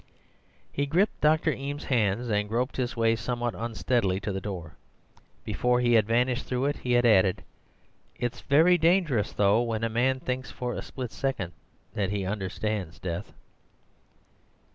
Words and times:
"He 0.71 0.87
gripped 0.87 1.21
Dr. 1.21 1.51
Eames's 1.51 1.89
hand 1.89 2.21
and 2.21 2.49
groped 2.49 2.77
his 2.77 2.97
way 2.97 3.15
somewhat 3.15 3.53
unsteadily 3.53 4.19
to 4.21 4.31
the 4.31 4.41
door. 4.41 4.73
Before 5.45 5.79
he 5.79 5.93
had 5.93 6.07
vanished 6.07 6.47
through 6.47 6.65
it 6.65 6.77
he 6.77 6.93
had 6.93 7.05
added, 7.05 7.43
'It's 8.15 8.41
very 8.41 8.79
dangerous, 8.79 9.31
though, 9.31 9.61
when 9.61 9.83
a 9.83 9.89
man 9.89 10.19
thinks 10.19 10.49
for 10.49 10.73
a 10.73 10.81
split 10.81 11.11
second 11.11 11.51
that 11.93 12.09
he 12.09 12.25
understands 12.25 12.97
death. 12.97 13.31